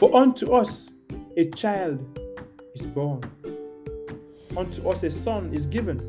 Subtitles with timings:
[0.00, 0.92] For unto us
[1.36, 2.18] a child
[2.74, 3.20] is born,
[4.56, 6.00] unto us a son is given,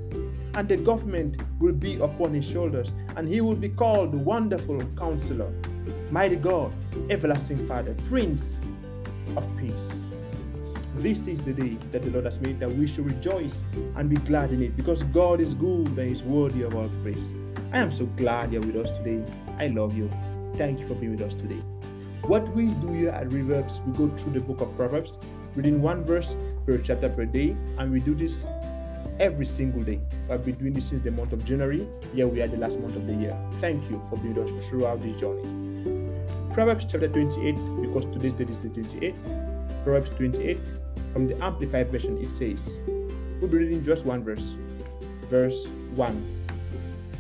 [0.54, 5.51] and the government will be upon his shoulders, and he will be called Wonderful Counselor,
[6.10, 6.72] Mighty God,
[7.10, 8.60] Everlasting Father, Prince
[9.35, 9.90] of Peace.
[10.96, 13.65] This is the day that the Lord has made, that we should rejoice
[13.97, 17.35] and be glad in it, because God is good and is worthy of our praise.
[17.73, 19.21] I am so glad you're with us today.
[19.59, 20.09] I love you.
[20.55, 21.59] Thank you for being with us today.
[22.27, 25.17] What we do here at Reverbs, we go through the book of Proverbs,
[25.55, 28.47] reading one verse per chapter per day, and we do this
[29.20, 29.99] every single day.
[30.30, 31.88] I've been doing this since the month of January.
[32.13, 33.35] Here we are the last month of the year.
[33.53, 35.41] Thank you for being with us throughout this journey.
[36.53, 39.83] Proverbs chapter 28, because today's date is the 28th.
[39.83, 40.59] Proverbs 28,
[41.13, 42.77] from the Amplified Version, it says,
[43.41, 44.55] We'll be reading just one verse.
[45.23, 46.47] Verse 1.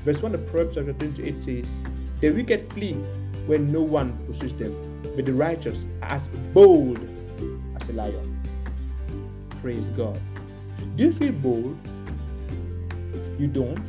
[0.05, 1.83] Verse 1 of Proverbs chapter 28 says,
[2.19, 2.93] The wicked flee
[3.47, 6.99] when no one pursues them, but the righteous are as bold
[7.79, 8.39] as a lion.
[9.61, 10.19] Praise God.
[10.95, 11.77] Do you feel bold?
[13.37, 13.79] You don't?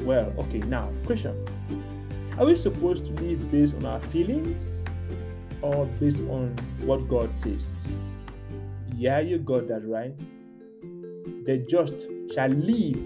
[0.00, 1.34] Well, okay, now, question.
[2.38, 4.84] Are we supposed to live based on our feelings
[5.62, 7.80] or based on what God says?
[8.94, 10.14] Yeah, you got that right.
[11.46, 12.98] The just shall live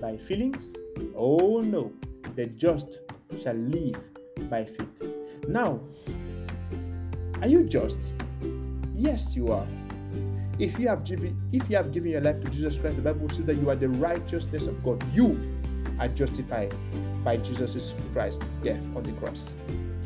[0.00, 0.74] by feelings.
[1.16, 1.92] Oh no,
[2.34, 3.00] the just
[3.42, 3.96] shall live
[4.50, 5.02] by faith.
[5.48, 5.80] Now,
[7.40, 8.12] are you just?
[8.94, 9.66] Yes, you are.
[10.58, 13.28] If you have given if you have given your life to Jesus Christ, the Bible
[13.28, 15.02] says that you are the righteousness of God.
[15.14, 15.38] You
[16.00, 16.74] are justified
[17.24, 19.52] by Jesus Christ's death on the cross.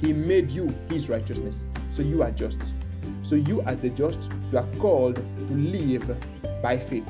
[0.01, 1.67] He made you his righteousness.
[1.91, 2.75] So you are just.
[3.23, 6.17] So you as the just, you are called to live
[6.61, 7.09] by faith.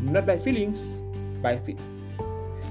[0.00, 1.00] Not by feelings,
[1.42, 1.80] by faith.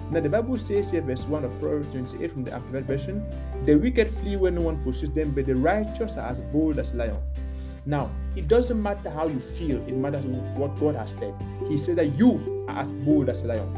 [0.09, 3.25] Now the Bible says here, verse 1 of Proverbs 28 from the Amplified Version,
[3.65, 6.93] the wicked flee when no one pursues them, but the righteous are as bold as
[6.93, 7.17] a lion.
[7.85, 11.33] Now, it doesn't matter how you feel, it matters what God has said.
[11.67, 13.73] He said that you are as bold as a lion.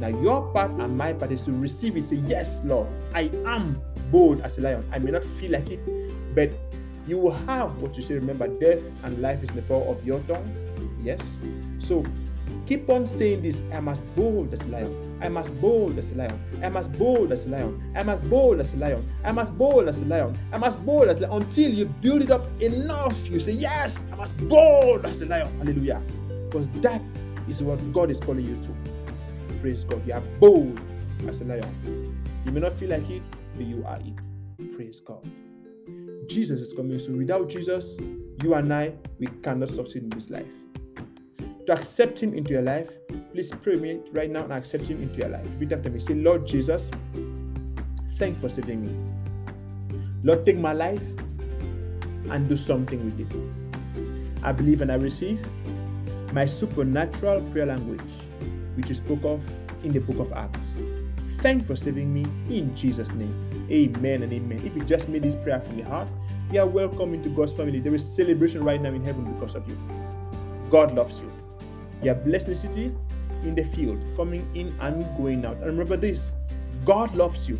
[0.00, 2.04] Now, your part and my part is to receive it.
[2.04, 4.88] Say, Yes, Lord, I am bold as a lion.
[4.92, 5.80] I may not feel like it,
[6.34, 6.50] but
[7.06, 8.14] you will have what you say.
[8.14, 10.44] Remember, death and life is in the power of your tongue.
[11.02, 11.38] Yes.
[11.78, 12.04] So
[12.66, 15.18] keep on saying this I'm as bold as a lion.
[15.22, 16.38] I'm as bold as a lion.
[16.62, 17.92] I'm as bold as a lion.
[17.94, 19.08] I'm as bold as a lion.
[19.24, 20.36] I'm as bold as a lion.
[20.52, 21.32] I'm as bold as lion.
[21.32, 25.48] Until you build it up enough, you say, Yes, I'm as bold as a lion.
[25.58, 26.02] Hallelujah.
[26.46, 27.02] Because that
[27.48, 28.74] is what God is calling you to.
[29.60, 30.04] Praise God.
[30.06, 30.80] You are bold
[31.28, 32.20] as a lion.
[32.44, 33.22] You may not feel like it,
[33.56, 34.74] but you are it.
[34.76, 35.24] Praise God.
[36.26, 37.18] Jesus is coming soon.
[37.18, 37.96] Without Jesus,
[38.42, 40.46] you and I, we cannot succeed in this life.
[41.66, 42.90] To accept Him into your life,
[43.32, 45.46] Please pray me right now and accept Him into your life.
[45.58, 46.00] Repeat after me.
[46.00, 46.90] Say, Lord Jesus,
[48.18, 49.96] thank for saving me.
[50.22, 51.00] Lord, take my life
[52.30, 54.44] and do something with it.
[54.44, 55.40] I believe and I receive
[56.34, 58.02] my supernatural prayer language,
[58.76, 59.42] which you spoke of
[59.82, 60.78] in the book of Acts.
[61.38, 63.66] Thank for saving me in Jesus' name.
[63.70, 64.60] Amen and amen.
[64.62, 66.08] If you just made this prayer from your heart,
[66.50, 67.80] you are welcome into God's family.
[67.80, 69.78] There is celebration right now in heaven because of you.
[70.70, 71.41] God loves you.
[72.02, 72.92] You are blessed the city
[73.44, 75.56] in the field, coming in and going out.
[75.56, 76.32] And remember this
[76.84, 77.58] God loves you.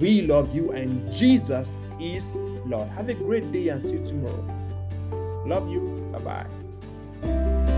[0.00, 2.36] We love you, and Jesus is
[2.66, 2.88] Lord.
[2.88, 4.44] Have a great day until tomorrow.
[5.46, 5.80] Love you.
[6.12, 6.46] Bye
[7.22, 7.71] bye.